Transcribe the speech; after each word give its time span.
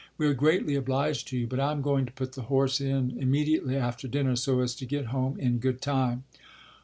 We 0.17 0.25
are 0.25 0.33
greatly 0.33 0.73
obliged 0.73 1.27
to 1.27 1.37
you, 1.37 1.45
but 1.45 1.59
I 1.59 1.71
am 1.71 1.83
going 1.83 2.07
to 2.07 2.11
put 2.11 2.31
the 2.33 2.41
horse 2.49 2.81
in 2.81 3.15
immediately 3.19 3.75
after 3.77 4.07
dinner 4.07 4.35
so 4.35 4.61
as 4.61 4.73
to 4.77 4.85
get 4.87 5.05
home 5.13 5.37
in 5.37 5.59
good 5.59 5.79
time." 5.79 6.23